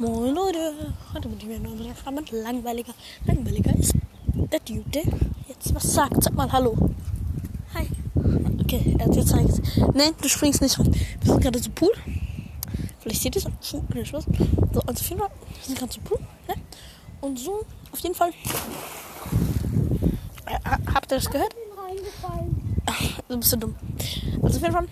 Moin 0.00 0.32
Leute, 0.32 0.94
heute 1.12 1.28
bin 1.28 1.38
ich 1.38 1.48
wieder 1.48 1.58
neu 1.58 1.70
mit 2.12 2.30
langweiliger. 2.30 2.94
Langweiliger 3.26 3.76
ist 3.76 3.94
der 4.32 4.60
Dude, 4.60 5.02
jetzt 5.48 5.74
was 5.74 5.92
sagt. 5.92 6.22
Sag 6.22 6.34
mal 6.34 6.52
Hallo. 6.52 6.76
Hi. 7.74 7.88
Okay, 8.60 8.94
er 8.96 9.06
hat 9.06 9.16
jetzt 9.16 9.34
gesagt. 9.34 9.60
Nein, 9.96 10.12
du 10.22 10.28
springst 10.28 10.62
nicht 10.62 10.78
rein. 10.78 10.94
Wir 10.94 11.32
sind 11.32 11.42
gerade 11.42 11.60
zu 11.60 11.70
Pool. 11.70 11.90
Vielleicht 13.00 13.22
seht 13.22 13.34
ihr 13.34 13.42
es. 13.44 13.48
So, 13.60 13.82
also 13.90 14.20
auf 14.86 15.08
jeden 15.08 15.18
Fall, 15.18 15.30
wir 15.30 15.64
sind 15.64 15.76
gerade 15.76 15.90
zu 15.90 16.00
Pool. 16.02 16.20
Ne? 16.46 16.54
Und 17.20 17.36
so, 17.40 17.64
auf 17.90 17.98
jeden 17.98 18.14
Fall. 18.14 18.30
Äh, 20.46 20.60
habt 20.94 21.10
ihr 21.10 21.16
das 21.16 21.28
gehört? 21.28 21.56
Du 23.26 23.36
bist 23.36 23.50
so 23.50 23.56
dumm. 23.56 23.74
Also 24.42 24.58
auf 24.58 24.62
jeden 24.62 24.74
Fall 24.74 24.86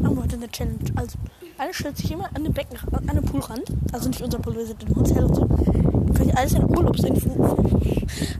machen 0.00 0.16
wir 0.16 0.22
heute 0.24 0.34
eine 0.34 0.48
Challenge. 0.48 0.80
Also 0.96 1.18
alles 1.60 1.76
stellt 1.76 1.96
sich 1.96 2.10
immer 2.10 2.28
an 2.34 2.42
den 2.42 2.52
Becken, 2.52 2.78
an 2.92 3.06
den 3.06 3.24
Poolrand. 3.24 3.64
Also 3.92 4.08
nicht 4.08 4.22
unser 4.22 4.38
Pool, 4.38 4.56
wir 4.56 4.66
sind 4.66 4.82
im 4.82 4.96
Hotel 4.96 5.24
und 5.24 5.34
so. 5.34 5.48
Vielleicht 6.14 6.36
alles 6.36 6.52
in 6.54 6.64
Urlaubsinfo. 6.64 7.64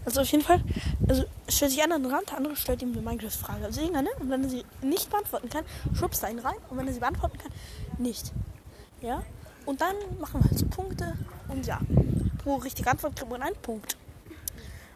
Also 0.04 0.22
auf 0.22 0.28
jeden 0.28 0.42
Fall, 0.42 0.62
also 1.06 1.24
stellt 1.48 1.70
sich 1.70 1.82
einer 1.82 1.96
an 1.96 2.02
den 2.02 2.12
Rand, 2.12 2.30
der 2.30 2.38
andere 2.38 2.56
stellt 2.56 2.82
ihm 2.82 2.92
eine 2.92 3.02
Minecraft-Frage. 3.02 3.66
Also 3.66 3.80
irgendeine. 3.80 4.08
Und 4.20 4.30
wenn 4.30 4.42
er 4.42 4.48
sie 4.48 4.64
nicht 4.82 5.10
beantworten 5.10 5.50
kann, 5.50 5.64
schubst 5.94 6.22
er 6.22 6.30
ihn 6.30 6.38
rein. 6.38 6.54
Und 6.70 6.78
wenn 6.78 6.86
er 6.86 6.94
sie 6.94 7.00
beantworten 7.00 7.38
kann, 7.38 7.52
nicht. 7.98 8.32
Ja? 9.02 9.22
Und 9.66 9.80
dann 9.80 9.94
machen 10.18 10.40
wir 10.40 10.48
halt 10.48 10.58
so 10.58 10.66
Punkte. 10.66 11.12
Und 11.48 11.66
ja, 11.66 11.78
pro 12.42 12.56
richtige 12.56 12.90
Antwort 12.90 13.16
kriegt 13.16 13.30
man 13.30 13.42
einen 13.42 13.56
Punkt. 13.56 13.96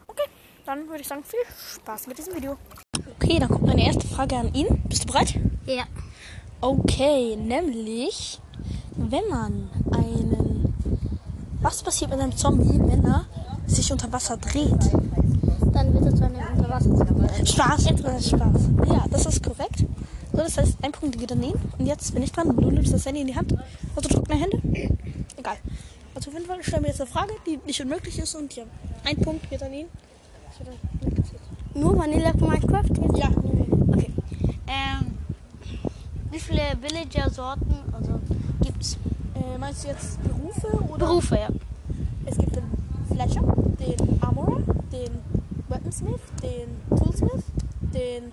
Okay, 0.06 0.28
dann 0.64 0.88
würde 0.88 1.02
ich 1.02 1.08
sagen, 1.08 1.22
viel 1.24 1.40
Spaß 1.74 2.06
mit 2.06 2.16
diesem 2.16 2.34
Video. 2.34 2.56
Okay, 3.18 3.38
dann 3.38 3.50
kommt 3.50 3.66
meine 3.66 3.86
erste 3.86 4.06
Frage 4.06 4.36
an 4.36 4.54
ihn. 4.54 4.82
Bist 4.88 5.02
du 5.02 5.08
bereit? 5.08 5.38
Ja. 5.66 5.84
Okay, 6.64 7.36
nämlich, 7.36 8.40
wenn 8.96 9.28
man 9.28 9.68
einen. 9.92 10.74
Was 11.60 11.82
passiert 11.82 12.08
mit 12.08 12.18
einem 12.18 12.34
Zombie, 12.34 12.80
wenn 12.80 13.04
er 13.04 13.26
sich 13.66 13.92
unter 13.92 14.10
Wasser 14.10 14.38
dreht? 14.38 14.90
Dann 15.74 15.92
wird 15.92 16.06
er 16.06 16.14
zu 16.14 16.24
einem 16.24 16.40
Unterwasser. 16.56 17.44
Spaß, 17.44 17.86
äh, 17.90 18.22
Spaß. 18.22 18.70
Ja, 18.86 19.04
das 19.10 19.26
ist 19.26 19.42
korrekt. 19.42 19.84
So, 20.32 20.38
das 20.38 20.56
heißt, 20.56 20.78
ein 20.80 20.92
Punkt 20.92 21.18
geht 21.18 21.32
an 21.32 21.42
ihn. 21.42 21.52
Und 21.76 21.84
jetzt 21.84 22.14
bin 22.14 22.22
ich 22.22 22.32
dran. 22.32 22.56
Du 22.56 22.70
nimmst 22.70 22.94
das 22.94 23.04
Handy 23.04 23.20
in 23.20 23.26
die 23.26 23.36
Hand. 23.36 23.54
Also 23.94 24.08
trockene 24.08 24.40
Hände. 24.40 24.56
Egal. 25.36 25.56
Also 26.14 26.30
auf 26.30 26.34
jeden 26.34 26.46
Fall 26.46 26.62
stellen 26.62 26.84
wir 26.84 26.88
jetzt 26.88 27.00
eine 27.02 27.10
Frage, 27.10 27.34
die 27.46 27.58
nicht 27.66 27.82
unmöglich 27.82 28.18
ist. 28.18 28.34
Und 28.36 28.56
ja, 28.56 28.64
ein 29.04 29.18
Punkt 29.18 29.50
geht 29.50 29.62
an 29.62 29.74
ihn. 29.74 29.86
Nur 31.74 31.98
Vanilla 31.98 32.32
von 32.32 32.48
Minecraft? 32.48 33.18
Ja, 33.18 33.28
Okay. 33.86 34.10
Ähm, 34.66 35.03
wie 36.34 36.40
viele 36.40 36.62
Villager-Sorten 36.80 37.76
also 37.92 38.20
gibt's? 38.60 38.98
äh, 39.34 39.58
meinst 39.58 39.84
du 39.84 39.88
jetzt 39.88 40.20
Berufe 40.22 40.66
oder? 40.92 41.06
Berufe, 41.06 41.36
ja. 41.36 41.48
Es 42.26 42.36
gibt 42.36 42.56
den 42.56 42.64
Fletcher, 43.08 43.42
den 43.78 44.22
Armorer, 44.22 44.60
den 44.90 45.20
Weaponsmith, 45.68 46.20
den 46.42 46.98
Toolsmith, 46.98 47.44
den. 47.92 48.32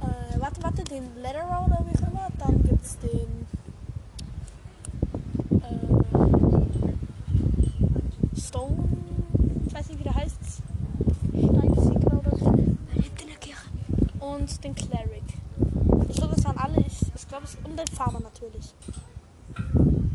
Äh, 0.00 0.40
warte, 0.40 0.62
warte, 0.62 0.82
den 0.84 1.04
Letterer 1.22 1.66
oder 1.66 1.84
wie 1.86 1.96
auch 1.96 2.08
immer. 2.10 2.28
Dann 2.38 2.62
gibt 2.64 2.84
es 2.84 2.98
den. 2.98 3.46
Äh, 5.60 6.02
Stone. 8.40 8.88
Ich 9.66 9.74
weiß 9.74 9.88
nicht, 9.88 10.00
wie 10.00 10.04
der 10.04 10.14
heißt. 10.14 10.62
Steinsiegler 11.32 12.18
oder 12.18 12.36
so. 12.36 12.46
Wer 12.46 13.02
lebt 13.02 13.22
in 13.22 13.28
der 13.28 13.36
Kirche? 13.36 13.68
Und 14.18 14.64
den 14.64 14.74
Cleric. 14.74 15.22
Ich 16.08 16.16
glaube, 16.16 16.34
das 16.34 16.44
waren 16.44 16.58
alle. 16.58 16.80
Ich, 16.80 17.00
ich 17.14 17.28
glaube, 17.28 17.44
es 17.44 17.56
und 17.64 17.78
den 17.78 17.86
Farmer 17.88 18.20
natürlich. 18.42 18.74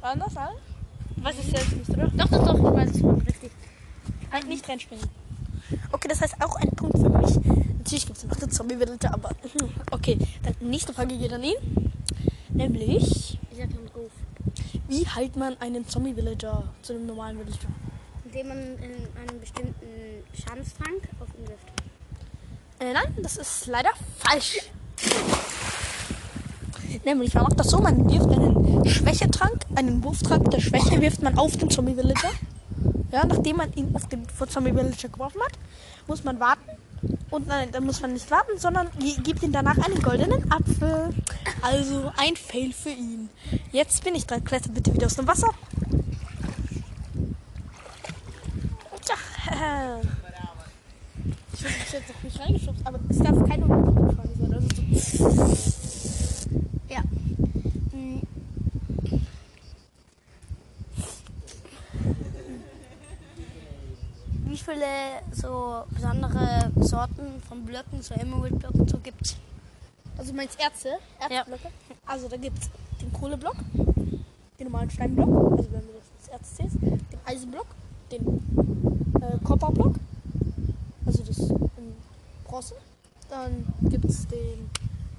Waren 0.02 0.20
das 0.20 0.38
alle? 0.38 0.56
Weiß 1.18 1.36
ich 1.40 1.46
selbst 1.46 1.76
nicht, 1.76 1.90
oder? 1.90 2.08
Doch, 2.08 2.28
doch, 2.28 2.46
doch, 2.46 2.56
ich 2.56 2.64
weiß 2.78 2.92
es 2.92 3.00
schon 3.00 3.22
richtig. 3.22 3.52
Halt 4.32 4.48
nicht 4.48 4.68
reinspringen. 4.68 5.06
Okay, 5.92 6.08
das 6.08 6.22
heißt 6.22 6.36
auch 6.42 6.56
ein 6.58 6.70
Punkt 6.72 6.98
für 6.98 7.10
mich. 7.10 7.36
Natürlich 7.78 8.06
gibt 8.06 8.18
es 8.18 8.24
noch 8.26 8.36
den 8.36 8.52
Zombie-Villager, 8.52 9.14
aber 9.14 9.32
okay. 9.92 10.18
Dann 10.44 10.56
nächste 10.62 10.94
Frage 10.94 11.18
geht 11.18 11.34
an 11.34 11.44
ihn. 11.44 11.56
Nämlich, 12.50 13.40
Ich 13.52 13.58
sag 13.58 13.66
einen 13.70 13.90
Ruf. 13.96 14.12
wie 14.88 15.08
heilt 15.08 15.36
man 15.36 15.58
einen 15.60 15.88
Zombie-Villager 15.88 16.64
zu 16.82 16.94
einem 16.94 17.08
normalen 17.08 17.38
Villager? 17.40 17.68
Indem 18.26 18.48
man 18.50 18.58
in 18.58 19.08
einen 19.18 19.40
bestimmten 19.40 20.24
Schadenstrank 20.34 21.10
auf 21.20 21.28
ihn 21.38 21.48
wirft. 21.48 21.68
Äh, 22.80 22.94
nein, 22.94 23.18
das 23.24 23.38
ist 23.38 23.68
leider 23.68 23.90
falsch. 24.20 24.60
Nämlich, 27.08 27.34
man 27.34 27.44
macht 27.44 27.58
das 27.58 27.68
so, 27.70 27.80
man 27.80 28.10
wirft 28.10 28.30
einen 28.30 28.86
Schwächetrank, 28.86 29.62
einen 29.76 30.04
Wurftrank 30.04 30.52
der 30.52 30.60
Schwäche 30.60 31.00
wirft 31.00 31.22
man 31.24 31.38
auf 31.38 31.56
den 31.56 31.70
Zombie-Villager. 31.70 32.32
Ja, 33.14 33.26
nachdem 33.26 33.56
man 33.56 33.72
ihn 33.76 33.96
auf 33.96 34.08
den 34.10 34.24
Zombie-Villager 34.50 35.08
geworfen 35.08 35.40
hat, 35.42 35.54
muss 36.08 36.26
man 36.26 36.38
warten. 36.42 36.70
Und 37.32 37.48
nein, 37.48 37.70
dann 37.72 37.86
muss 37.86 38.02
man 38.02 38.12
nicht 38.12 38.30
warten, 38.30 38.58
sondern 38.58 38.90
gi- 39.00 39.22
gibt 39.24 39.42
ihm 39.42 39.54
danach 39.54 39.78
einen 39.78 40.02
goldenen 40.02 40.52
Apfel. 40.52 41.14
Also 41.62 42.12
ein 42.18 42.36
Fail 42.36 42.74
für 42.74 42.90
ihn. 42.90 43.30
Jetzt 43.72 44.04
bin 44.04 44.14
ich 44.14 44.26
dran. 44.26 44.44
Kletter 44.44 44.70
bitte 44.70 44.94
wieder 44.94 45.06
aus 45.06 45.16
dem 45.16 45.28
Wasser. 45.28 45.48
Tja, 49.06 49.16
ich 51.54 51.64
habe 51.64 51.74
mich 51.74 51.94
jetzt 51.94 52.10
noch 52.10 52.24
nicht 52.24 52.38
reingeschubst, 52.42 52.82
aber 52.86 53.00
es 53.08 53.18
darf 53.20 53.48
keine 53.50 53.66
Frage 53.66 54.30
sein. 54.38 54.54
Also 54.54 54.68
so. 55.18 55.68
Ja. 56.90 57.02
Hm. 57.92 58.22
Viele 64.78 65.24
so 65.32 65.86
besondere 65.90 66.72
Sorten 66.76 67.42
von 67.50 67.66
Blöcken, 67.66 68.00
so 68.04 68.14
Emerald-Blöcken 68.14 68.88
so 68.88 69.00
gibt's? 69.00 69.36
Also 70.20 70.34
meinst 70.34 70.60
Erze? 70.60 70.90
Ja. 71.20 71.38
Erzblöcke? 71.38 71.70
Also 72.06 72.28
da 72.28 72.38
gibt 72.38 72.60
es 72.60 72.70
den 73.02 73.12
Kohleblock, 73.12 73.56
den 73.74 74.68
normalen 74.68 74.92
Steinblock, 74.92 75.58
also 75.58 75.72
wenn 75.72 75.82
du 75.82 75.94
das 76.20 76.28
Erz 76.28 76.56
zählst, 76.58 76.76
den 76.80 77.02
Eisenblock, 77.26 77.66
den 78.12 78.22
äh, 79.20 79.44
Kopperblock, 79.44 79.96
also 81.08 81.24
das 81.24 81.40
in 81.40 81.96
Bronze. 82.46 82.76
Dann 83.32 83.66
gibt 83.82 84.06
es 84.06 84.28
den 84.28 84.70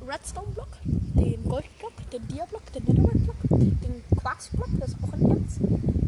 Redstone-Block, 0.06 0.68
den 0.84 1.42
Goldblock, 1.42 2.10
den 2.12 2.28
Dia-Block, 2.28 2.72
den 2.74 2.84
Netherite-Block, 2.84 3.36
den 3.50 4.04
Quarz-Block, 4.20 4.68
das 4.78 4.90
ist 4.90 4.98
auch 5.02 5.12
ein 5.14 5.30
Erz. 5.30 5.58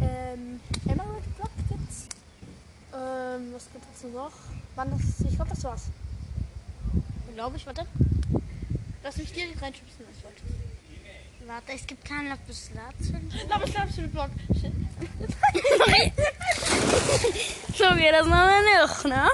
Ähm, 0.00 0.60
Emerald-Block 0.86 1.50
gibt's. 1.68 2.06
Ähm, 2.92 3.52
was 3.54 3.70
gibt 3.72 3.84
es 3.94 4.02
noch? 4.12 4.32
Wann 4.74 4.90
das? 4.90 5.20
Ich 5.26 5.36
glaube, 5.36 5.50
das 5.50 5.64
war's. 5.64 5.84
Glaube 7.34 7.56
ich, 7.56 7.66
warte. 7.66 7.86
Lass 9.02 9.16
mich 9.16 9.32
dir 9.32 9.46
nicht 9.46 9.62
reinschubsen, 9.62 10.04
was 10.06 10.16
ich 10.16 10.24
wollte. 10.24 10.42
Warte, 11.46 11.72
es 11.72 11.86
gibt 11.86 12.04
keinen 12.04 12.28
Lapis 12.28 12.70
Lazuli. 12.74 13.28
Glaube, 13.46 13.64
ich 13.66 14.10
Block. 14.12 14.30
Shit. 14.60 14.72
So 17.76 17.94
geht 17.94 18.12
das 18.12 18.26
noch 18.26 18.46
nicht, 18.46 19.04
ne? 19.06 19.28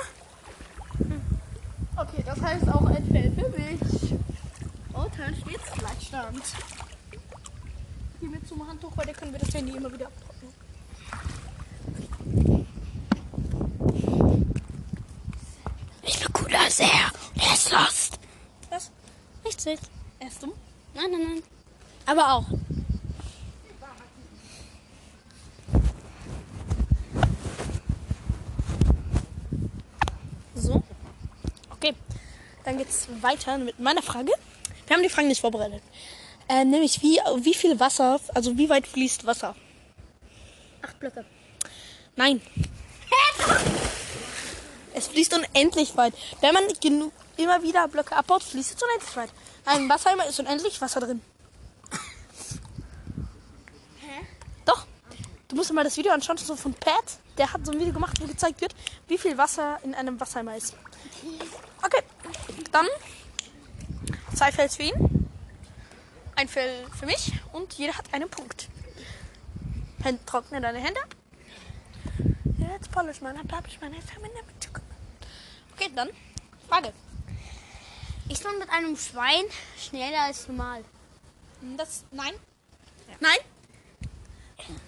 Okay, 1.97 2.23
das 2.25 2.41
heißt 2.41 2.69
auch 2.69 2.87
ein 2.87 3.07
Fail 3.11 3.33
für 3.33 3.49
mich. 3.49 4.13
Und 4.93 5.19
dann 5.19 5.35
steht's 5.35 5.73
Gleichstand. 5.79 6.43
Geh 8.21 8.27
mit 8.29 8.47
zum 8.47 8.67
Handtuch, 8.69 8.97
weil 8.97 9.07
da 9.07 9.13
können 9.13 9.33
wir 9.33 9.41
das 9.41 9.53
Handy 9.53 9.77
immer 9.77 9.93
wieder 9.93 10.07
abtrocknen. 10.07 10.53
Ich 16.03 16.21
als 16.77 16.81
er. 16.81 17.13
Er 17.43 17.55
ist 17.55 17.71
lost. 17.71 18.19
Was? 18.71 18.91
Nichts 19.45 19.65
wild. 19.67 19.81
Er 20.19 20.29
ist 20.29 20.43
dumm. 20.43 20.53
Nein, 20.95 21.11
nein, 21.11 21.23
nein. 21.23 21.43
Aber 22.07 22.33
auch. 22.33 22.45
So. 30.55 30.83
Okay. 31.71 31.95
Dann 32.65 32.79
geht's 32.79 33.09
weiter 33.21 33.59
mit 33.59 33.79
meiner 33.79 34.03
Frage. 34.03 34.33
Wir 34.87 34.97
haben 34.97 35.03
die 35.03 35.09
Frage 35.09 35.29
nicht 35.29 35.41
vorbereitet. 35.41 35.83
Äh, 36.49 36.65
nämlich 36.65 37.03
wie, 37.03 37.19
wie 37.43 37.55
viel 37.55 37.79
Wasser, 37.81 38.21
also 38.35 38.57
wie 38.57 38.69
weit 38.69 38.87
fließt 38.87 39.27
Wasser? 39.27 39.57
Acht 40.83 40.99
Blöcke. 41.01 41.25
Nein. 42.15 42.41
Es 44.97 45.09
fließt 45.09 45.35
unendlich 45.35 45.95
weit. 45.99 46.15
Wenn 46.41 46.55
man 46.55 46.65
genug 46.81 47.13
immer 47.37 47.63
wieder 47.63 47.87
Blöcke 47.87 48.17
abbaut, 48.17 48.43
fließt 48.43 48.77
es 48.77 48.83
unendlich 48.83 49.15
weit. 49.15 49.29
Ein 49.67 49.91
Wassereimer 49.91 50.25
ist 50.25 50.41
unendlich 50.41 50.81
Wasser 50.81 51.01
drin. 51.01 51.21
Doch. 54.65 54.87
Du 55.49 55.57
musst 55.57 55.69
dir 55.69 55.75
mal 55.75 55.85
das 55.85 55.99
Video 55.99 56.13
anschauen, 56.13 56.39
so 56.39 56.57
von 56.57 56.73
Pat. 56.73 57.19
Der 57.37 57.53
hat 57.53 57.67
so 57.67 57.73
ein 57.73 57.79
Video 57.79 57.93
gemacht, 57.93 58.19
wo 58.23 58.27
gezeigt 58.27 58.63
wird, 58.63 58.75
wie 59.07 59.19
viel 59.19 59.37
Wasser 59.37 59.79
in 59.83 59.95
einem 59.95 60.19
Wassereimer 60.19 60.57
ist. 60.57 60.75
Okay. 61.85 62.03
Dann 62.73 62.87
zwei 64.35 64.51
Fails 64.51 64.77
für 64.77 64.85
ihn. 64.85 65.29
Ein 66.37 66.49
Fail 66.49 66.87
für 66.99 67.05
mich 67.05 67.33
und 67.53 67.71
jeder 67.75 67.99
hat 67.99 68.15
einen 68.15 68.31
Punkt. 68.31 68.69
Trockne 70.25 70.63
deine 70.63 70.79
Hände. 70.79 71.01
Jetzt 72.59 72.91
polish 72.93 73.21
meine, 73.21 73.45
polish 73.45 73.79
meine 73.83 73.97
Hände 73.97 74.31
mit. 74.47 74.66
Okay, 75.77 75.91
dann 75.95 76.09
Frage. 76.69 76.93
Ist 78.29 78.43
man 78.45 78.59
mit 78.59 78.71
einem 78.71 78.97
Schwein 78.97 79.45
schneller 79.79 80.23
als 80.23 80.49
normal? 80.49 80.83
Das, 81.77 82.05
nein. 82.11 82.33
Nein? 83.21 83.37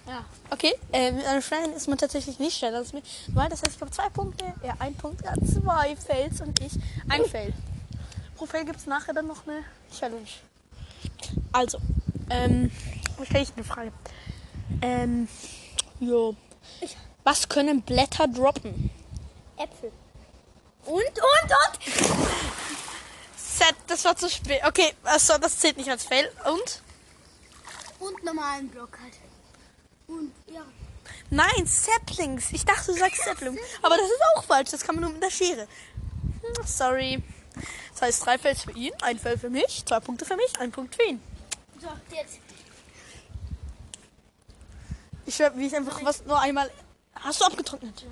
Ja. 0.07 0.25
Okay, 0.49 0.73
äh, 0.91 1.11
mit 1.11 1.25
einem 1.25 1.41
Schwein 1.41 1.71
ist 1.73 1.87
man 1.87 1.97
tatsächlich 1.97 2.39
nicht 2.39 2.57
schneller 2.57 2.79
als. 2.79 2.91
Weil 2.93 3.49
das 3.49 3.61
heißt, 3.61 3.75
ich 3.75 3.81
habe 3.81 3.91
zwei 3.91 4.09
Punkte, 4.09 4.53
er 4.63 4.81
ein 4.81 4.95
Punkt, 4.95 5.25
hat 5.25 5.39
zwei 5.45 5.95
Fails 5.95 6.41
und 6.41 6.59
ich 6.59 6.73
ein 7.07 7.23
Fail. 7.25 7.53
Pro 8.35 8.45
Fail 8.45 8.65
gibt 8.65 8.79
es 8.79 8.87
nachher 8.87 9.13
dann 9.13 9.27
noch 9.27 9.47
eine 9.47 9.63
Challenge. 9.97 10.27
Also, 11.51 11.77
ähm, 12.29 12.71
stelle 13.23 13.43
ich 13.43 13.53
eine 13.55 13.63
Frage. 13.63 13.93
Ähm, 14.81 15.27
jo. 15.99 16.35
Was 17.23 17.47
können 17.47 17.81
Blätter 17.81 18.27
droppen? 18.27 18.89
Äpfel. 19.55 19.91
Und, 20.89 21.03
und, 21.03 21.51
und! 21.51 21.79
Set, 23.37 23.75
das 23.85 24.03
war 24.05 24.15
zu 24.15 24.27
spät. 24.27 24.61
Okay, 24.65 24.91
also 25.03 25.37
das 25.37 25.59
zählt 25.59 25.77
nicht 25.77 25.89
als 25.89 26.03
Fail. 26.03 26.31
Und? 26.45 26.81
Und 27.99 28.23
normalen 28.23 28.69
Block 28.69 28.97
halt. 28.99 29.13
Und, 30.07 30.33
ja. 30.47 30.65
Nein, 31.29 31.67
Saplings. 31.67 32.51
Ich 32.53 32.65
dachte, 32.65 32.91
du 32.91 32.97
sagst 32.97 33.23
Sapling. 33.25 33.59
Aber 33.83 33.97
das 33.97 34.07
ist 34.07 34.21
auch 34.35 34.43
falsch. 34.43 34.71
Das 34.71 34.81
kann 34.81 34.95
man 34.95 35.03
nur 35.03 35.13
mit 35.13 35.21
der 35.21 35.29
Schere. 35.29 35.67
Hm, 36.41 36.65
Sorry. 36.65 37.23
Das 37.91 38.01
heißt, 38.01 38.25
drei 38.25 38.39
Fails 38.39 38.63
für 38.63 38.71
ihn, 38.71 38.93
ein 39.03 39.19
Fail 39.19 39.37
für 39.37 39.49
mich, 39.51 39.85
zwei 39.85 39.99
Punkte 39.99 40.25
für 40.25 40.37
mich, 40.37 40.59
ein 40.59 40.71
Punkt 40.71 40.95
für 40.95 41.03
ihn. 41.03 41.21
So, 41.79 41.89
jetzt. 42.15 42.39
Ich 45.27 45.35
schwör, 45.35 45.55
wie 45.55 45.67
ich 45.67 45.75
einfach 45.75 46.03
was 46.03 46.25
nur 46.25 46.39
einmal. 46.39 46.71
Hast 47.13 47.41
du 47.41 47.45
abgetrocknet? 47.45 48.01
Ja. 48.01 48.07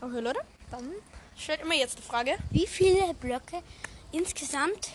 Okay, 0.00 0.20
Leute. 0.20 0.40
Dann 0.70 0.90
stellt 1.36 1.60
immer 1.60 1.74
jetzt 1.74 1.98
die 1.98 2.02
Frage. 2.02 2.36
Wie 2.50 2.66
viele 2.66 3.12
Blöcke 3.14 3.62
insgesamt 4.12 4.90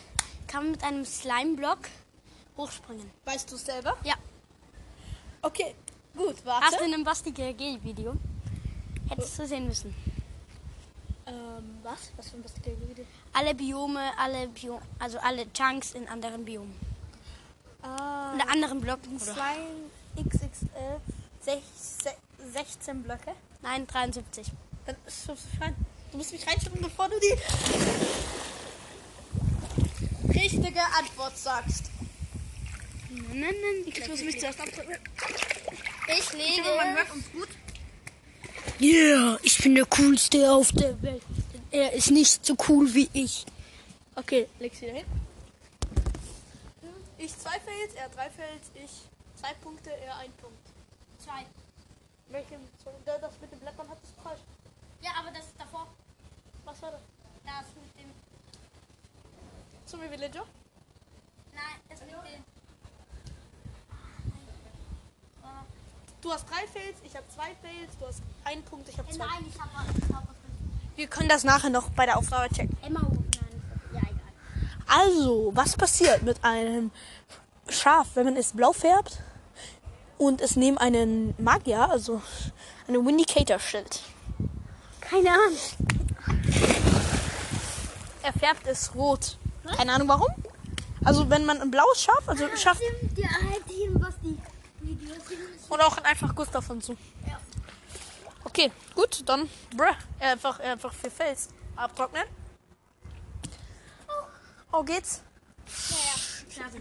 kann 0.47 0.63
man 0.63 0.71
mit 0.71 0.83
einem 0.83 1.05
Slime-Block 1.05 1.79
hochspringen? 2.57 3.09
Weißt 3.25 3.51
du 3.51 3.55
es 3.55 3.65
selber? 3.65 3.95
Ja. 4.03 4.15
Okay, 5.41 5.75
gut, 6.15 6.35
Hast 6.37 6.41
du 6.41 6.45
warte. 6.47 6.85
in 6.85 6.93
einem 6.93 7.03
Basti 7.03 7.31
GG-Video? 7.31 8.15
Hättest 9.09 9.37
du 9.37 9.45
sehen 9.47 9.67
müssen. 9.67 9.93
Ähm, 11.27 11.77
was? 11.83 12.11
Was 12.17 12.29
für 12.29 12.37
ein 12.37 12.43
Bastelvideo? 12.43 13.05
Alle 13.33 13.53
Biome, 13.53 14.11
alle 14.17 14.47
Bio 14.47 14.81
also 14.99 15.19
alle 15.19 15.51
Chunks 15.53 15.93
in 15.93 16.07
anderen 16.07 16.45
Biomen. 16.45 16.75
Ah. 17.81 18.33
In 18.33 18.41
anderen 18.41 18.81
Blöcken. 18.81 19.19
Slime 19.19 19.89
XXL 20.17 21.01
16 22.51 23.03
Blöcke. 23.03 23.33
Nein, 23.61 23.85
73. 23.87 24.51
Dann 24.85 24.95
schubst 25.07 25.45
du 25.45 25.49
mich 25.51 25.61
rein. 25.61 25.75
Du 26.11 26.17
musst 26.17 26.31
mich 26.31 26.45
reinschieben, 26.47 26.81
bevor 26.81 27.09
du 27.09 27.15
die 27.19 27.35
richtige 30.39 30.81
Antwort 30.97 31.37
sagst. 31.37 31.85
Nein, 33.09 33.39
nein, 33.39 33.53
nein. 33.61 33.83
Ich 33.87 34.07
muss 34.07 34.21
mich 34.23 34.39
zuerst 34.39 34.59
abdrücken. 34.59 34.95
Ich 36.07 36.33
lege. 36.33 36.63
gut. 37.33 37.47
Yeah, 38.79 39.39
ich 39.41 39.57
bin 39.59 39.75
der 39.75 39.85
coolste 39.85 40.51
auf 40.51 40.71
der 40.73 41.01
Welt. 41.01 41.21
Er 41.71 41.93
ist 41.93 42.11
nicht 42.11 42.45
so 42.45 42.55
cool 42.67 42.93
wie 42.93 43.09
ich. 43.13 43.45
Okay, 44.15 44.47
leg's 44.59 44.81
wieder 44.81 44.93
hin. 44.93 45.05
Ich 47.17 47.37
zwei 47.37 47.57
Fails, 47.59 47.93
er 47.95 48.09
drei 48.09 48.29
Fails, 48.29 48.69
ich 48.75 48.91
zwei 49.39 49.53
Punkte, 49.55 49.89
er 49.91 50.17
ein 50.17 50.31
Punkt. 50.41 50.57
Zwei. 51.23 51.45
Welchen? 52.29 52.59
der- 53.05 53.19
Das 53.19 53.31
mit 53.41 53.51
den 53.51 53.59
Blättern 53.59 53.89
hat 53.89 53.97
es 54.03 54.09
falsch. 54.23 54.41
Ja, 55.05 55.11
aber 55.19 55.29
das 55.29 55.45
ist 55.45 55.59
davor. 55.59 55.85
Was 56.63 56.81
war 56.81 56.91
das? 56.91 57.01
Das 57.45 57.67
mit 57.79 57.93
dem. 57.95 58.09
Zombie 59.85 60.09
Villager? 60.09 60.45
Nein, 61.53 61.79
das 61.87 61.99
mit 61.99 62.09
dem. 62.09 62.43
Du 66.21 66.33
hast 66.33 66.49
drei 66.49 66.65
Fails, 66.65 66.97
ich 67.03 67.15
habe 67.15 67.27
zwei 67.27 67.53
Fails, 67.61 67.95
du 67.99 68.07
hast 68.07 68.23
einen 68.45 68.63
Punkt, 68.63 68.89
ich 68.89 68.97
habe 68.97 69.07
zwei. 69.11 69.27
Nein, 69.27 69.45
ich 69.47 69.61
habe 69.61 69.71
hab 69.77 70.27
Wir 70.95 71.05
können 71.05 71.29
das 71.29 71.43
nachher 71.43 71.69
noch 71.69 71.91
bei 71.91 72.07
der 72.07 72.17
Aufnahme 72.17 72.49
checken. 72.49 72.75
Emma 72.81 73.01
ja, 73.93 73.99
egal. 73.99 74.09
Also, 74.87 75.51
was 75.53 75.77
passiert 75.77 76.23
mit 76.23 76.43
einem 76.43 76.89
Schaf, 77.69 78.07
wenn 78.15 78.25
man 78.25 78.37
es 78.37 78.53
blau 78.53 78.73
färbt 78.73 79.19
und 80.17 80.41
es 80.41 80.55
neben 80.55 80.79
einen 80.79 81.35
Magier, 81.37 81.91
also 81.91 82.23
einen 82.87 83.05
Vindicator 83.05 83.59
stellt? 83.59 84.01
Keine 85.15 85.31
Ahnung. 85.31 85.57
Er 88.21 88.33
färbt 88.33 88.67
es 88.67 88.93
rot. 88.93 89.37
Keine 89.77 89.93
Ahnung 89.93 90.09
warum. 90.09 90.27
Also 91.05 91.29
wenn 91.29 91.45
man 91.45 91.61
ein 91.61 91.71
blaues 91.71 92.03
Schaf, 92.03 92.27
also 92.27 92.47
Schaf 92.57 92.77
Stimmt, 92.77 93.17
ja, 93.17 93.29
halt 93.29 93.63
was 93.93 94.15
die 94.21 94.37
Videos 94.81 95.21
oder 95.69 95.87
auch 95.87 95.97
einfach 95.99 96.35
Gustav 96.35 96.69
und 96.69 96.83
so. 96.83 96.97
Ja. 97.25 97.39
Okay, 98.43 98.71
gut, 98.93 99.23
dann 99.25 99.49
bruh, 99.73 99.85
einfach 100.19 100.59
einfach 100.59 100.93
für 100.93 101.09
Fels 101.09 101.47
abtrocknen. 101.77 102.25
Oh, 104.73 104.83
geht's? 104.83 105.21
Ja, 105.65 105.95
ja, 105.95 106.61
Ferse. 106.63 106.79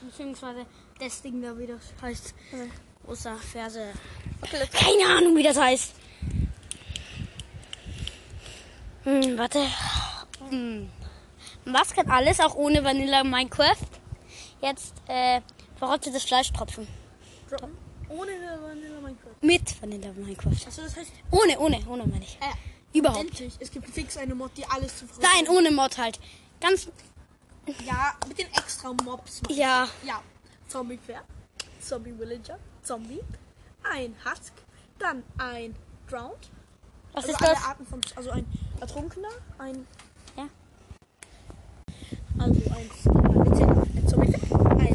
Beziehungsweise 0.00 0.64
das 0.98 1.20
Ding 1.20 1.42
da, 1.42 1.58
wie 1.58 1.66
das 1.66 1.92
heißt. 2.00 2.34
Großer 3.04 3.36
Ferse. 3.36 3.92
Keine 4.72 5.18
Ahnung, 5.18 5.36
wie 5.36 5.42
das 5.42 5.58
heißt. 5.58 5.96
Hm, 9.04 9.38
warte. 9.38 9.66
Hm. 10.48 10.88
Was 11.64 11.92
kann 11.94 12.10
alles, 12.10 12.40
auch 12.40 12.54
ohne 12.54 12.82
Vanilla 12.82 13.24
Minecraft? 13.24 13.76
Jetzt 14.60 14.94
äh, 15.08 15.40
verrottetes 15.76 16.24
Fleisch 16.24 16.52
tropfen. 16.52 16.86
droppen. 17.48 17.76
Ohne 18.08 18.32
Vanilla 18.60 19.00
Minecraft. 19.00 19.36
Mit 19.40 19.80
Vanilla 19.82 20.12
Minecraft. 20.12 20.66
Also 20.66 20.82
das 20.82 20.96
heißt, 20.96 21.10
Ohne, 21.30 21.58
ohne, 21.58 21.80
ohne 21.88 22.06
meine 22.06 22.24
ich. 22.24 22.38
äh, 22.40 22.98
Überhaupt. 22.98 23.20
endlich, 23.20 23.54
es 23.58 23.70
gibt 23.70 23.88
fix 23.88 24.16
eine 24.18 24.34
Mod, 24.34 24.50
die 24.56 24.66
alles 24.66 24.98
zu 24.98 25.06
Nein, 25.20 25.48
ohne 25.48 25.70
Mod 25.70 25.96
halt. 25.98 26.18
Ganz, 26.60 26.88
Ja, 27.86 28.14
mit 28.28 28.38
den 28.38 28.46
extra 28.52 28.92
Mobs. 28.92 29.40
ja. 29.48 29.88
Ja, 30.06 30.20
Zombie 30.68 30.98
Pferd, 30.98 31.24
Zombie 31.80 32.12
Villager, 32.18 32.58
Zombie, 32.82 33.20
ein 33.82 34.14
Husk, 34.24 34.52
dann 34.98 35.22
ein 35.38 35.74
Drowned. 36.08 36.50
Was 37.14 37.24
also 37.24 37.28
ist 37.36 37.42
alle 37.42 37.54
das? 37.54 37.64
Arten 37.64 37.86
von, 37.86 38.00
also 38.16 38.30
ein 38.30 38.46
Ertrunkener, 38.82 39.28
ein, 39.58 39.86
Ja. 40.36 40.48
also 42.38 42.60
ein, 42.70 42.90
ein 43.94 44.08
Zombie 44.08 44.32
Pferd, 44.32 44.48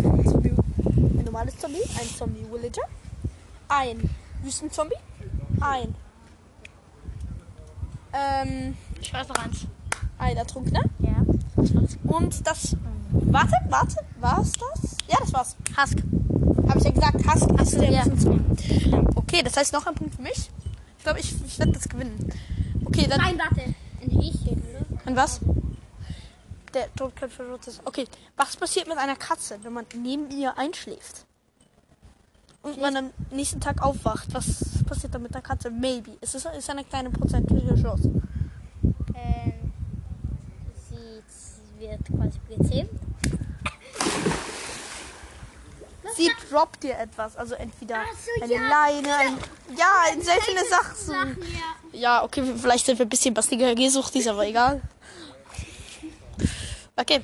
ein 0.05 0.25
Zombie, 0.25 0.51
ein 0.85 1.23
normales 1.23 1.57
Zombie, 1.57 1.83
ein 1.97 2.07
Zombie 2.17 2.45
Villager, 2.51 2.81
ein 3.69 4.09
Wüstenzombie, 4.43 4.97
ein, 5.61 5.95
ähm, 8.11 8.75
Ich 8.99 9.13
weiß 9.13 9.29
noch 9.29 9.37
eins. 9.37 9.65
ein 10.17 10.35
Ertrunkener 10.35 10.83
Ja. 10.99 11.23
und 12.03 12.45
das, 12.45 12.75
warte, 13.11 13.53
warte, 13.69 13.95
war's 14.19 14.51
das? 14.51 14.97
Ja, 15.09 15.17
das 15.21 15.31
war's. 15.33 15.55
Husk. 15.81 15.99
Habe 16.67 16.79
ich 16.79 16.83
ja 16.83 16.91
gesagt, 16.91 17.25
Husk 17.25 17.61
ist 17.61 17.73
der 17.79 17.89
ja. 17.89 17.99
Wüstenzombie. 18.05 18.93
Okay, 19.15 19.43
das 19.43 19.55
heißt 19.55 19.71
noch 19.71 19.87
ein 19.87 19.95
Punkt 19.95 20.15
für 20.15 20.21
mich. 20.23 20.49
Ich 20.97 21.03
glaube, 21.05 21.19
ich, 21.21 21.33
ich 21.45 21.57
werde 21.59 21.71
das 21.71 21.87
gewinnen. 21.87 22.33
Okay, 22.87 23.05
dann. 23.07 23.19
Nein, 23.19 23.37
warte. 23.37 23.61
Ein 24.01 24.09
Häschen, 24.09 24.63
oder? 24.63 25.09
Und 25.09 25.15
was? 25.15 25.41
Der 26.73 26.93
Todköpfe 26.95 27.43
ist. 27.65 27.81
Okay, 27.85 28.05
was 28.37 28.55
passiert 28.55 28.87
mit 28.87 28.97
einer 28.97 29.15
Katze, 29.15 29.59
wenn 29.63 29.73
man 29.73 29.85
neben 29.93 30.29
ihr 30.31 30.57
einschläft? 30.57 31.25
Und 32.61 32.79
man 32.79 32.95
am 32.95 33.09
nächsten 33.31 33.59
Tag 33.59 33.81
aufwacht. 33.81 34.33
Was 34.33 34.83
passiert 34.85 35.13
dann 35.13 35.23
mit 35.23 35.33
der 35.33 35.41
Katze? 35.41 35.69
Maybe. 35.69 36.17
Es 36.21 36.35
ist, 36.35 36.45
ist 36.45 36.69
eine 36.69 36.83
kleine 36.83 37.09
prozentuelle 37.09 37.81
Chance. 37.81 38.09
Ähm, 39.15 39.71
sie 40.89 41.21
wird 41.79 42.05
quasi 42.05 42.39
gezähmt. 42.49 42.89
Sie 46.15 46.31
droppt 46.49 46.83
dir 46.83 46.97
etwas. 46.97 47.35
Also 47.35 47.55
entweder 47.55 48.01
so, 48.25 48.43
eine 48.43 48.53
ja. 48.53 48.69
Leine, 48.69 49.15
ein. 49.15 49.37
Ja, 49.77 49.91
ein 50.11 50.21
seltene 50.21 50.61
Sachen. 50.69 51.37
ja. 51.53 51.86
Ja, 51.97 52.23
okay, 52.23 52.43
vielleicht 52.55 52.85
sind 52.85 52.99
wir 52.99 53.07
ein 53.07 53.09
bisschen 53.09 53.33
bastiger 53.33 53.73
Gesuchtis, 53.73 54.27
aber 54.27 54.45
egal. 54.45 54.81
Okay. 56.95 57.21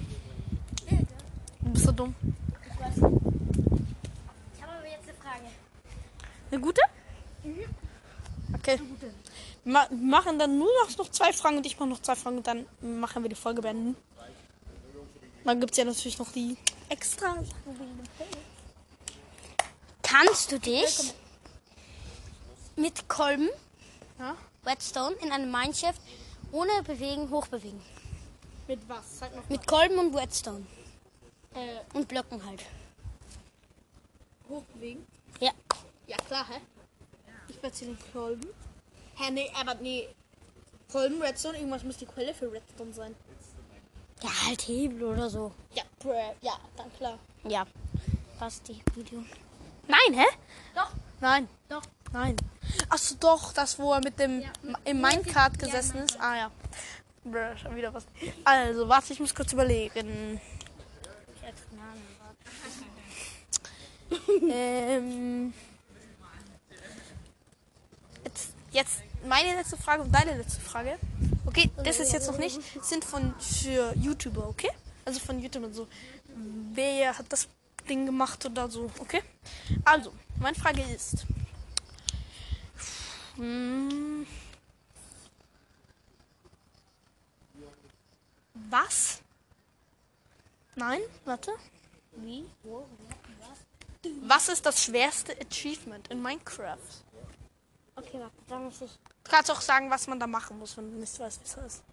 Du 1.62 1.70
bist 1.70 1.86
so 1.86 1.92
dumm. 1.92 2.16
Ich 2.24 2.80
weiß. 2.80 2.96
Ich 2.98 3.04
habe 4.64 4.72
aber 4.72 4.88
jetzt 4.88 5.08
eine 5.08 5.18
Frage. 5.22 5.48
Eine 6.50 6.60
gute? 6.60 6.82
Okay. 8.56 8.80
Ma 9.64 9.88
machen 9.92 10.40
dann 10.40 10.58
nur 10.58 10.70
noch, 10.82 10.98
noch 10.98 11.10
zwei 11.12 11.32
Fragen 11.34 11.58
und 11.58 11.66
ich 11.68 11.80
mache 11.80 11.90
noch 11.90 12.02
zwei 12.02 12.16
Fragen 12.16 12.38
und 12.38 12.48
dann 12.48 12.66
machen 12.82 13.22
wir 13.22 13.30
die 13.30 13.36
Folge 13.36 13.62
beenden. 13.62 13.96
Dann 15.46 15.60
gibt 15.60 15.74
es 15.74 15.78
ja 15.78 15.86
natürlich 15.86 16.18
noch 16.18 16.32
die 16.32 16.58
extra. 16.90 17.38
Kannst 20.02 20.52
du 20.52 20.60
dich 20.60 21.14
mit 22.76 23.08
Kolben, 23.08 23.50
Ja? 24.18 24.36
Whetstone, 24.64 25.16
in 25.22 25.32
einem 25.32 25.52
Mineshaft 25.52 26.02
ohne 26.52 26.84
Bewegen 26.84 27.30
hochbewegen? 27.30 27.82
Mit 28.68 28.88
was? 28.88 29.20
Sag 29.20 29.36
noch 29.36 29.48
Mit 29.50 29.66
Kolben 29.68 29.98
und 30.00 30.14
Whetstone. 30.14 30.66
äh, 31.54 31.80
Und 31.98 32.08
Blöcken 32.08 32.44
halt. 32.46 32.64
hochbewegen. 34.50 35.06
Ja. 35.40 35.52
Ja, 36.08 36.18
klar, 36.18 36.46
hä? 36.50 36.60
Ich 37.50 37.60
platziere 37.60 37.94
den 37.96 38.12
Kolben. 38.14 38.48
Hä, 39.16 39.32
nee, 39.32 39.52
aber 39.60 39.76
nee. 39.76 40.08
Kolben, 40.92 41.22
Redstone, 41.22 41.58
irgendwas 41.58 41.84
muss 41.84 41.98
die 41.98 42.06
Quelle 42.06 42.34
für 42.34 42.52
Redstone 42.52 42.94
sein. 42.94 43.16
Ja, 44.22 44.30
halt 44.48 44.62
Hebel 44.68 45.04
oder 45.04 45.30
so. 45.30 45.52
Ja, 45.74 45.84
ja, 46.42 46.58
dann 46.78 46.94
klar. 46.98 47.20
Ja. 47.44 47.66
Passt 48.40 48.68
die 48.68 48.82
Video. 48.96 49.24
Nein, 49.88 50.14
hä? 50.20 50.26
Doch. 50.76 50.92
Nein. 51.20 51.48
Doch. 51.68 51.82
Nein. 52.14 52.38
Achso, 52.90 53.16
doch, 53.20 53.54
das, 53.54 53.78
wo 53.80 53.92
er 53.94 54.00
mit 54.00 54.20
dem 54.20 54.42
Ja, 54.42 54.52
im 54.86 55.02
Minecart 55.02 55.60
ja, 55.60 55.66
gesessen 55.66 55.98
im 55.98 56.06
ist. 56.06 56.20
Ah 56.20 56.38
ja. 56.38 56.52
Brr, 57.26 57.58
schon 57.58 57.76
wieder 57.76 57.94
was. 57.94 58.06
Also, 58.44 58.88
warte, 58.88 59.14
ich 59.14 59.20
muss 59.20 59.36
kurz 59.36 59.52
überlegen. 59.52 60.40
Ähm. 64.48 65.54
Jetzt, 68.24 68.54
jetzt 68.72 69.02
meine 69.28 69.56
letzte 69.56 69.76
Frage 69.76 70.04
und 70.04 70.12
deine 70.12 70.38
letzte 70.38 70.62
Frage. 70.62 71.00
Okay, 71.48 71.72
das 71.84 72.00
ist 72.00 72.14
jetzt 72.14 72.28
noch 72.28 72.38
nicht. 72.38 72.60
Sind 72.84 73.04
von 73.04 73.34
für 73.40 73.92
YouTuber, 73.96 74.48
okay? 74.48 74.70
Also 75.04 75.20
von 75.20 75.40
YouTubern 75.40 75.74
so. 75.74 75.88
Wer 76.74 77.18
hat 77.18 77.26
das 77.30 77.48
Ding 77.90 78.06
gemacht 78.06 78.46
oder 78.46 78.70
so, 78.70 78.92
okay? 79.00 79.24
Also, 79.84 80.14
meine 80.40 80.56
Frage 80.56 80.84
ist. 80.96 81.26
Hm, 83.36 84.26
Was? 88.74 89.22
Nein, 90.76 91.02
warte. 91.26 91.52
Wie? 92.14 92.46
Was 94.24 94.50
ist 94.50 94.66
das 94.66 94.84
schwerste 94.84 95.36
Achievement 95.40 96.08
in 96.10 96.22
Minecraft? 96.22 96.78
Okay, 97.96 98.20
warte. 98.20 98.36
Da 98.48 98.58
muss 98.58 98.82
ich. 98.82 98.92
Du 99.24 99.32
kannst 99.32 99.52
auch 99.52 99.62
sagen, 99.62 99.90
was 99.92 100.08
man 100.08 100.20
da 100.20 100.26
machen 100.26 100.58
muss, 100.58 100.76
wenn 100.76 100.92
du 100.92 100.98
nicht 100.98 101.20
weißt, 101.20 101.40
wie 101.42 101.46
es 101.46 101.56
ist. 101.56 101.84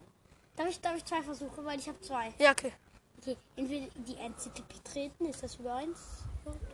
Darf 0.57 0.69
ich, 0.69 0.81
darf 0.81 0.97
ich 0.97 1.05
zwei 1.05 1.23
versuchen, 1.23 1.65
weil 1.65 1.79
ich 1.79 1.87
habe 1.87 2.01
zwei. 2.01 2.33
Ja, 2.39 2.53
okay. 2.53 2.73
Okay, 3.19 3.37
entweder 3.57 3.87
die 3.95 4.17
NCTP 4.17 4.83
treten, 4.83 5.27
ist 5.27 5.43
das 5.43 5.57
über 5.57 5.75
eins? 5.75 5.99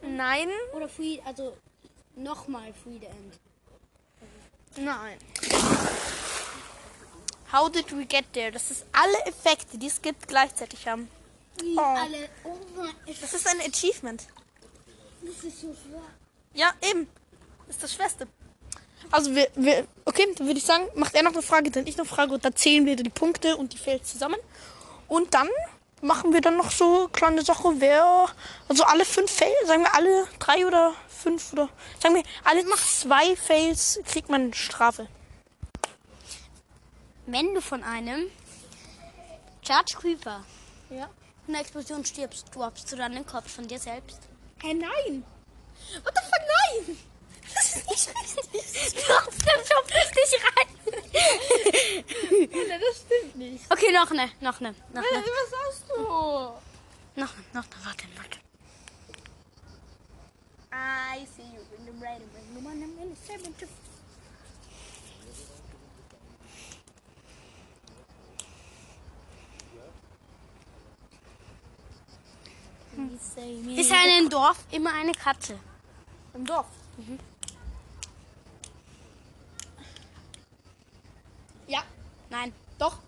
Nein, 0.03 0.49
Oder 0.75 0.89
Free, 0.89 1.19
also 1.25 1.57
nochmal 2.15 2.73
Free 2.73 2.99
the 3.01 3.07
End. 3.07 3.41
Nein. 4.79 5.19
How 7.53 7.71
did 7.71 7.91
we 7.93 8.05
get 8.05 8.33
there? 8.33 8.51
Das 8.51 8.71
ist 8.71 8.85
alle 8.93 9.19
Effekte, 9.27 9.79
die 9.79 9.87
es 9.87 10.03
gibt, 10.03 10.29
gleichzeitig 10.29 10.87
haben. 10.87 11.09
Oh. 11.77 11.81
alle. 11.81 12.29
Oh 12.45 12.57
mein 12.77 12.91
Das 13.21 13.33
ist 13.33 13.47
ein 13.47 13.61
Achievement. 13.61 14.27
das 15.23 15.45
ist 15.45 15.61
so 15.61 15.75
schwer. 15.75 16.03
Ja, 16.55 16.75
eben. 16.83 17.09
Das 17.67 17.77
ist 17.77 17.83
das 17.83 17.95
Schwerste. 17.95 18.27
Also, 19.11 19.35
wir, 19.35 19.49
wir, 19.55 19.87
okay, 20.05 20.27
dann 20.37 20.47
würde 20.47 20.59
ich 20.59 20.65
sagen, 20.65 20.87
macht 20.95 21.15
er 21.15 21.23
noch 21.23 21.33
eine 21.33 21.43
Frage, 21.43 21.71
dann 21.71 21.87
ich 21.87 21.97
noch 21.97 22.05
eine 22.07 22.15
Frage 22.15 22.35
und 22.35 22.45
dann 22.45 22.57
zählen 22.57 22.85
wir 22.87 22.97
die 22.97 23.09
Punkte 23.11 23.57
und 23.57 23.73
die 23.73 23.79
Fails 23.79 24.11
zusammen. 24.11 24.39
Und 25.09 25.33
dann 25.35 25.49
machen 26.03 26.33
wir 26.33 26.41
dann 26.41 26.57
noch 26.57 26.71
so 26.71 27.09
kleine 27.09 27.43
Sache, 27.43 27.73
wer, 27.79 28.29
also 28.69 28.85
alle 28.85 29.05
fünf 29.05 29.31
Fails, 29.31 29.67
sagen 29.67 29.83
wir 29.83 29.95
alle 29.95 30.27
drei 30.39 30.67
oder 30.67 30.95
fünf 31.09 31.53
oder, 31.53 31.69
sagen 32.01 32.15
wir, 32.17 32.23
alle 32.45 32.65
zwei 32.77 33.35
Fails 33.37 34.01
kriegt 34.05 34.29
man 34.29 34.53
Strafe. 34.53 35.09
Wenn 37.27 37.55
du 37.55 37.61
von 37.61 37.83
einem 37.83 38.31
Charge 39.67 39.97
Creeper 39.99 40.45
Ja. 40.91 41.09
in 41.49 41.55
einer 41.55 41.63
Explosion 41.63 42.05
stirbst, 42.05 42.55
droppst 42.55 42.91
du 42.93 42.97
dann 42.97 43.13
den 43.13 43.27
Kopf 43.27 43.53
von 43.53 43.67
dir 43.67 43.79
selbst. 43.81 44.21
Hä, 44.63 44.75
nein. 44.75 45.25
What 46.03 46.15
the 46.15 46.23
fuck, 46.23 46.87
nein. 46.87 46.99
Ist 47.61 47.77
nicht 47.89 48.09
richtig. 48.09 49.05
Trotzdem 49.07 49.61
schubst 49.65 49.95
es 49.95 50.11
dich 50.31 50.43
rein. 50.45 50.77
Alter, 52.53 52.79
das 52.79 52.97
stimmt 53.01 53.37
nicht. 53.37 53.65
Okay, 53.71 53.93
noch 53.93 54.11
ne, 54.11 54.31
noch 54.41 54.61
ne, 54.61 54.75
noch 54.93 55.03
Alter, 55.03 55.19
ne, 55.19 55.25
was 55.25 55.51
sagst 55.51 55.85
du? 55.89 56.03
noch 56.03 56.61
ne, 57.17 57.45
noch 57.53 57.65
ne, 57.65 57.77
warte, 57.85 58.05
warte. 58.17 58.39
I 60.73 61.27
see 61.35 61.43
you 61.55 61.63
in 61.79 61.87
the 61.87 62.05
rain, 62.05 62.21
in 62.21 62.55
the 62.55 62.69
one 62.69 62.83
in 62.83 63.15
the 63.15 63.17
seven 63.27 63.57
to 63.59 63.67
Ist 73.77 73.91
ja 73.91 73.97
in 74.05 74.11
einem 74.11 74.31
Dorf 74.31 74.57
immer 74.71 74.93
eine 74.95 75.13
Katze. 75.13 75.59
Im 76.33 76.47
Dorf. 76.47 76.67
Ja, 81.67 81.83
Nein. 82.31 82.55
doch. 82.79 82.99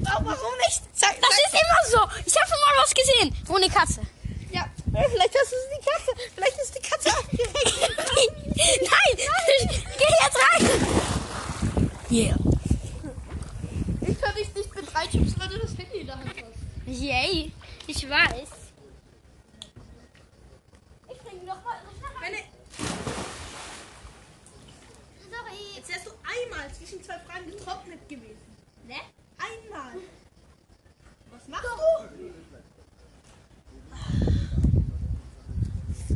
Oh, 0.00 0.04
warum 0.04 0.56
nicht? 0.66 0.82
Sag, 0.92 1.20
Das 1.20 1.30
ist 1.30 1.52
immer 1.52 1.90
so. 1.90 2.22
Ich 2.26 2.34
habe 2.36 2.48
schon 2.48 2.58
mal 2.60 2.82
was 2.82 2.91
gesehen. 3.02 3.34
Wo 3.46 3.56
eine 3.56 3.68
Katze. 3.68 4.00
ja, 4.50 4.66
vielleicht 4.92 5.34
hast 5.38 5.52
du 5.52 5.56
die 5.76 5.84
Katze. 5.84 6.12
Vielleicht 6.34 6.58
ist 6.58 6.74
die 6.76 6.82
Katze 6.88 7.08
aufgeregt. 7.10 7.52
Nein! 8.56 9.16
Geh 9.98 10.14
jetzt 10.22 10.38
rein! 10.38 10.64
Yeah. 12.10 12.36
ich 14.02 14.20
kann 14.20 14.34
dich 14.34 14.54
nicht 14.54 14.74
mit 14.74 14.94
reinschubsen, 14.94 15.40
weil 15.40 15.48
du 15.48 15.58
das 15.60 15.76
Handy 15.78 16.00
in 16.00 16.06
der 16.06 16.16
Hand 16.16 16.28
hast. 16.28 16.86
Yay. 16.86 17.52
Ich 17.86 18.08
weiß. 18.08 18.48
Ich 21.10 21.18
bringe 21.18 21.44
noch 21.44 21.64
mal. 21.64 21.78
Meine, 22.20 22.36
Sorry. 25.30 25.58
jetzt 25.76 25.88
wärst 25.88 26.06
du 26.06 26.10
einmal 26.22 26.70
zwischen 26.74 27.02
zwei 27.02 27.18
Fragen 27.20 27.50
getrocknet 27.50 28.08
gewesen. 28.08 28.56
Ne? 28.86 28.96
Einmal. 29.38 29.94
Was 31.30 31.48
machst 31.48 31.64
du? 31.64 32.32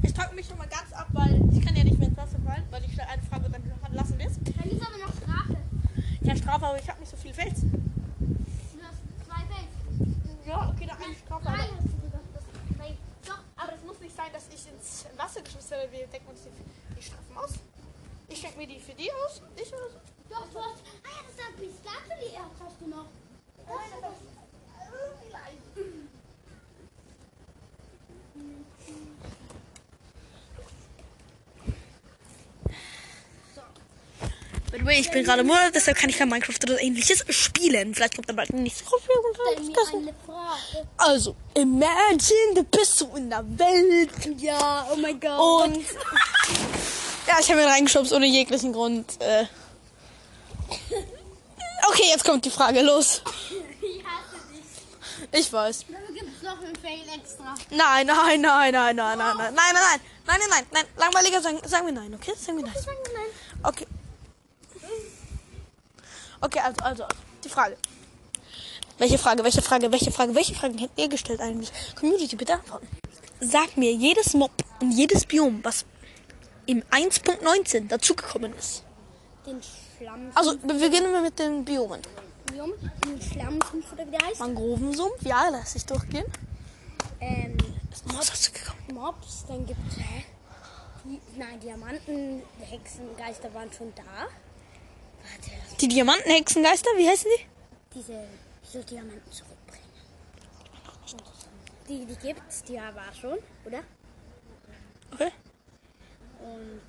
Ich 0.02 0.12
trockne 0.12 0.34
mich 0.36 0.46
schon 0.46 0.58
mal 0.58 0.68
ganz 0.68 0.92
ab, 0.92 1.08
weil 1.12 1.40
ich 1.52 1.64
kann 1.64 1.74
ja 1.74 1.84
nicht 1.84 1.98
mehr 1.98 2.08
ins 2.08 2.16
Wasser 2.16 2.38
fallen, 2.44 2.64
weil 2.70 2.84
ich 2.84 2.92
stelle 2.92 3.08
eine 3.08 3.22
Frage 3.22 3.46
und 3.46 3.54
dann 3.54 3.92
lassen 3.92 4.18
wir 4.18 4.26
es. 4.26 4.34
Dann 4.34 4.70
ist 4.70 4.82
aber 4.86 4.98
noch 4.98 5.14
Strafe. 5.16 5.56
Ja, 6.20 6.36
Strafe, 6.36 6.66
aber 6.66 6.78
ich 6.78 6.88
habe 6.88 7.00
nicht 7.00 7.10
so 7.10 7.16
viel 7.16 7.32
Fels. 7.32 7.60
Du 7.62 8.82
hast 8.82 9.00
zwei 9.24 9.42
Fels. 9.46 9.72
Ja, 10.46 10.68
okay, 10.70 10.86
dann 10.86 11.02
eine 11.02 11.14
Strafe. 11.14 11.44
Drei 11.44 11.52
Aber, 11.52 11.62
hast 11.62 11.86
du 11.86 12.00
gesagt. 12.00 12.24
Das 12.34 12.44
zwei. 12.76 12.96
doch, 13.26 13.38
aber 13.56 13.72
es 13.74 13.82
muss 13.84 14.00
nicht 14.00 14.14
sein, 14.16 14.30
dass 14.32 14.48
ich 14.48 14.66
ins 14.70 15.06
Wasser 15.16 15.40
geschmissen 15.42 15.70
werde. 15.70 15.92
Wir 15.92 16.06
decken 16.06 16.28
uns 16.28 16.40
die, 16.42 16.94
die 16.94 17.02
Strafen 17.02 17.36
aus. 17.36 17.54
Ich 18.28 18.38
schenke 18.40 18.58
mir 18.58 18.66
die 18.66 18.80
für 18.80 18.94
die 18.94 19.10
aus. 19.12 19.40
Ich 19.56 19.72
oder 19.72 19.90
so. 19.90 19.98
Doch, 20.28 20.46
du 20.52 20.58
hast. 20.58 20.82
Ah 21.02 21.08
ja, 21.08 21.22
das 21.24 21.34
ist 21.34 21.40
ein 21.40 21.54
Pistazoli 21.54 22.34
erst 22.34 22.60
hast 22.60 22.80
du 22.80 22.86
noch. 22.88 23.06
Das 23.66 23.86
ist 23.86 24.02
das. 24.02 24.36
By 34.76 34.82
the 34.82 34.86
way, 34.86 35.00
ich 35.00 35.10
bin 35.10 35.24
gerade 35.24 35.42
Monat, 35.42 35.74
deshalb 35.74 35.96
kann 35.96 36.10
ich 36.10 36.18
kein 36.18 36.28
Minecraft 36.28 36.58
oder 36.64 36.78
ähnliches 36.80 37.24
spielen. 37.30 37.94
Vielleicht 37.94 38.14
kommt 38.14 38.28
dann 38.28 38.36
bald 38.36 38.50
ein 38.50 38.62
nächstes. 38.62 38.86
Also, 40.98 41.34
imagine, 41.54 42.54
du 42.54 42.62
bist 42.64 42.98
so 42.98 43.10
in 43.16 43.30
der 43.30 43.42
Welt 43.58 44.10
Ja, 44.38 44.86
oh 44.92 44.96
mein 44.96 45.18
Gott. 45.18 45.66
und. 45.68 45.76
ja, 47.26 47.38
ich 47.40 47.50
habe 47.50 47.62
ihn 47.62 47.68
reingeschubst 47.68 48.12
ohne 48.12 48.26
jeglichen 48.26 48.74
Grund. 48.74 49.18
Äh. 49.22 49.46
Okay, 51.88 52.04
jetzt 52.10 52.24
kommt 52.24 52.44
die 52.44 52.50
Frage 52.50 52.82
los. 52.82 53.22
ich 53.80 54.04
hasse 54.04 54.36
dich. 54.52 55.40
Ich 55.40 55.52
weiß. 55.52 55.86
Dann 55.88 56.14
gibt 56.14 56.36
es 56.36 56.42
noch 56.42 56.60
einen 56.60 56.76
Fail 56.76 57.04
extra. 57.14 57.54
Nein, 57.70 58.06
nein, 58.06 58.40
nein, 58.42 58.72
nein, 58.72 58.72
nein, 58.72 58.96
nein, 58.96 59.18
nein, 59.18 59.18
nein, 59.18 59.36
nein, 59.36 59.54
nein, 59.54 59.74
nein, 59.74 60.00
nein, 60.26 60.40
nein, 60.50 60.66
nein, 60.70 60.84
langweiliger 60.98 61.40
sagen, 61.40 61.60
sagen 61.64 61.86
wir 61.86 61.94
nein, 61.94 62.12
okay? 62.14 62.32
Sagen 62.36 62.58
wir 62.58 62.64
nein. 62.64 62.74
Okay. 63.62 63.86
Okay, 63.86 63.86
also, 66.40 66.60
also, 66.60 66.82
also, 66.82 67.04
die 67.44 67.48
Frage. 67.48 67.76
Welche 68.98 69.18
Frage, 69.18 69.44
welche 69.44 69.62
Frage, 69.62 69.92
welche 69.92 70.10
Frage, 70.10 70.34
welche 70.34 70.54
Fragen 70.54 70.78
hättet 70.78 70.98
ihr 70.98 71.08
gestellt 71.08 71.40
eigentlich? 71.40 71.70
Community, 71.98 72.36
bitte 72.36 72.54
antworten. 72.54 72.88
Sag 73.40 73.76
mir 73.76 73.92
jedes 73.92 74.32
Mob 74.34 74.50
und 74.80 74.92
jedes 74.92 75.26
Biom, 75.26 75.62
was 75.62 75.84
im 76.64 76.82
1.19 76.84 77.88
dazugekommen 77.88 78.54
ist. 78.54 78.82
Den 79.46 79.60
Schlamm. 79.98 80.30
Also, 80.34 80.54
wir 80.62 80.74
beginnen 80.74 81.12
wir 81.12 81.20
mit 81.20 81.38
den 81.38 81.64
Biomen. 81.64 82.00
Den 83.04 83.20
Schlammsumpf 83.20 83.92
oder 83.92 84.06
wie 84.06 84.10
der 84.12 84.26
heißt. 84.26 84.40
Mangrovensumpf, 84.40 85.22
ja, 85.22 85.48
lass 85.50 85.74
ich 85.74 85.84
durchgehen. 85.84 86.24
Was 88.04 88.30
hast 88.30 88.48
du 88.48 88.52
gekommen? 88.52 88.94
Mobs, 88.94 89.44
dann 89.48 89.66
gibt 89.66 89.80
es. 89.90 89.98
Hä? 89.98 90.24
Die, 91.04 91.20
nein, 91.38 91.58
Diamanten, 91.60 92.42
Hexengeister 92.60 93.52
waren 93.54 93.72
schon 93.72 93.92
da. 93.94 94.26
Die 95.80 95.88
Diamantenhexengeister, 95.88 96.90
wie 96.96 97.08
heißen 97.08 97.30
die? 97.36 97.56
diese, 97.96 98.28
diese 98.62 98.84
Diamanten 98.84 99.32
zurückbringen. 99.32 99.84
Die, 101.88 102.04
die 102.04 102.16
gibt's, 102.16 102.62
die 102.64 102.76
war 102.76 103.14
schon, 103.18 103.38
oder? 103.64 103.82
Okay. 105.12 105.32
Und 106.40 106.82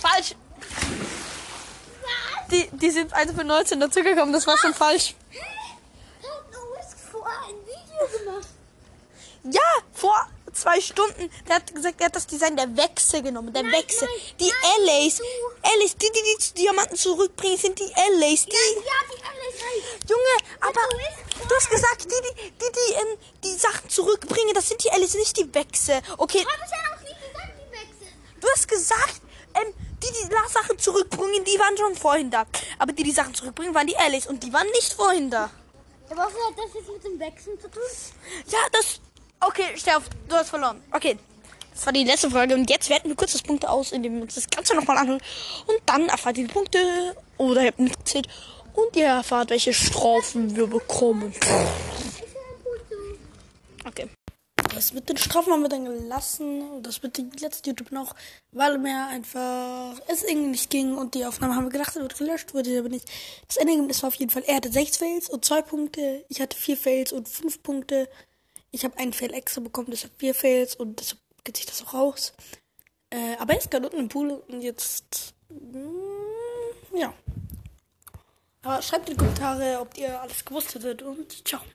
Falsch. 0.00 0.34
Die, 2.50 2.68
die 2.72 2.90
sind 2.90 3.12
also 3.12 3.34
für 3.34 3.44
19 3.44 3.80
dazugekommen, 3.80 4.32
das 4.32 4.46
war 4.46 4.56
schon 4.58 4.74
falsch. 4.74 5.14
hat 6.22 6.52
Louis 6.52 6.94
vorher 7.10 7.40
ein 7.48 7.54
Video 7.66 8.18
gemacht. 8.18 8.48
Ja, 9.44 9.82
vor 9.92 10.28
zwei 10.54 10.80
Stunden. 10.80 11.30
Der 11.48 11.56
hat 11.56 11.74
gesagt, 11.74 12.00
er 12.00 12.06
hat 12.06 12.16
das 12.16 12.26
Design 12.26 12.56
der 12.56 12.76
Wechsel 12.76 13.22
genommen. 13.22 13.52
Der 13.52 13.64
Wechsel. 13.64 14.08
nein, 14.08 14.36
die 14.40 14.52
nein, 14.52 15.04
LAs. 15.04 15.16
du. 15.18 15.24
LAs, 15.80 15.96
die, 15.96 16.10
die 16.10 16.22
die 16.22 16.62
Diamanten 16.62 16.96
zurückbringen, 16.96 17.58
sind 17.58 17.78
die 17.78 17.84
LAs. 17.84 18.46
Die, 18.46 18.52
Ja, 18.52 19.00
die 19.10 19.22
alles 19.22 19.62
rein. 19.62 19.98
Junge, 20.08 20.36
aber 20.60 20.80
Louis, 20.92 21.48
du 21.48 21.54
hast 21.54 21.70
gesagt, 21.70 22.04
die, 22.04 22.08
die, 22.08 22.50
die, 22.50 22.72
die, 22.72 22.92
ähm, 22.94 23.18
die 23.44 23.54
Sachen 23.58 23.88
zurückbringen, 23.88 24.54
das 24.54 24.68
sind 24.68 24.82
die 24.82 24.88
LAs, 24.88 25.14
nicht 25.14 25.36
die 25.36 25.52
Wechsel. 25.54 26.00
Okay, 26.18 26.38
ich 26.38 26.44
ja 26.44 26.94
auch 26.94 27.00
nie 27.00 27.14
gesagt, 27.14 27.54
die 27.58 27.72
wechseln. 27.72 28.40
du 28.40 28.48
hast 28.48 28.68
gesagt, 28.68 29.20
ähm, 29.54 29.74
die, 30.02 30.08
die 30.12 30.52
Sachen 30.52 30.78
zurückbringen, 30.78 31.44
die 31.44 31.58
waren 31.58 31.76
schon 31.76 31.94
vorhin 31.96 32.30
da. 32.30 32.46
Aber 32.78 32.92
die, 32.92 33.02
die 33.02 33.12
Sachen 33.12 33.34
zurückbringen, 33.34 33.74
waren 33.74 33.86
die 33.86 33.94
LAs 33.94 34.26
und 34.26 34.42
die 34.42 34.52
waren 34.52 34.68
nicht 34.68 34.92
vorhin 34.92 35.30
da. 35.30 35.50
Aber 36.10 36.26
was 36.26 36.32
hat 36.32 36.58
das 36.58 36.74
jetzt 36.74 36.88
mit 36.88 37.04
dem 37.04 37.18
Wechseln 37.18 37.58
zu 37.60 37.70
tun? 37.70 37.82
Ja, 38.48 38.58
das. 38.72 39.00
Okay, 39.40 39.76
Sterf, 39.76 40.08
du 40.28 40.34
hast 40.34 40.50
verloren. 40.50 40.82
Okay. 40.92 41.18
Das 41.72 41.86
war 41.86 41.92
die 41.92 42.04
letzte 42.04 42.30
Frage 42.30 42.54
und 42.54 42.70
jetzt 42.70 42.88
werten 42.88 43.08
wir 43.08 43.16
kurz 43.16 43.32
das 43.32 43.42
Punkte 43.42 43.68
aus, 43.68 43.90
indem 43.90 44.14
wir 44.14 44.22
uns 44.22 44.36
das 44.36 44.48
Ganze 44.48 44.76
nochmal 44.76 44.96
anhören. 44.96 45.20
Und 45.66 45.78
dann 45.86 46.08
erfahrt 46.08 46.38
ihr 46.38 46.46
die 46.46 46.52
Punkte 46.52 46.78
oder 47.36 47.62
ihr 47.62 47.68
habt 47.68 47.80
mitgezählt 47.80 48.28
und 48.74 48.94
ihr 48.94 49.06
erfahrt, 49.06 49.50
welche 49.50 49.74
Strafen 49.74 50.54
wir 50.54 50.68
bekommen. 50.68 51.34
Okay. 53.84 54.08
Das 54.74 54.92
mit 54.92 55.08
den 55.08 55.16
Strafen 55.16 55.52
haben 55.52 55.62
wir 55.62 55.68
dann 55.68 55.84
gelassen. 55.84 56.62
Und 56.62 56.86
das 56.86 57.02
mit 57.02 57.16
dem 57.16 57.30
letzten 57.38 57.68
YouTube 57.68 57.92
noch, 57.92 58.14
weil 58.52 58.78
mir 58.78 59.06
einfach 59.06 59.94
es 60.08 60.22
irgendwie 60.24 60.50
nicht 60.50 60.70
ging 60.70 60.96
und 60.96 61.14
die 61.14 61.24
Aufnahme 61.24 61.54
haben 61.54 61.64
wir 61.64 61.70
gedacht, 61.70 61.90
es 61.90 62.02
wird 62.02 62.18
gelöscht, 62.18 62.54
wurde 62.54 62.78
aber 62.78 62.88
nicht. 62.88 63.08
Das 63.46 63.56
Endergebnis 63.56 64.02
war 64.02 64.08
auf 64.08 64.14
jeden 64.14 64.30
Fall, 64.30 64.42
er 64.46 64.56
hatte 64.56 64.72
sechs 64.72 64.96
Fails 64.96 65.28
und 65.28 65.44
zwei 65.44 65.62
Punkte. 65.62 66.24
Ich 66.28 66.40
hatte 66.40 66.56
vier 66.56 66.76
Fails 66.76 67.12
und 67.12 67.28
fünf 67.28 67.62
Punkte. 67.62 68.08
Ich 68.74 68.84
habe 68.84 68.98
einen 68.98 69.12
Fail 69.12 69.32
extra 69.32 69.60
bekommen, 69.60 69.86
deshalb 69.92 70.18
vier 70.18 70.34
Fails 70.34 70.74
und 70.74 70.98
deshalb 70.98 71.20
geht 71.44 71.56
sich 71.56 71.66
das 71.66 71.80
auch 71.84 71.94
raus. 71.94 72.32
Äh, 73.08 73.36
aber 73.38 73.52
er 73.52 73.60
ist 73.60 73.70
gerade 73.70 73.86
unten 73.86 74.00
im 74.00 74.08
Pool 74.08 74.32
und 74.32 74.62
jetzt. 74.62 75.32
mm, 75.48 76.96
ja. 76.96 77.14
Aber 78.62 78.82
schreibt 78.82 79.08
in 79.08 79.14
die 79.14 79.18
Kommentare, 79.20 79.78
ob 79.80 79.96
ihr 79.96 80.20
alles 80.20 80.44
gewusst 80.44 80.74
hättet 80.74 81.02
und 81.02 81.46
ciao. 81.46 81.60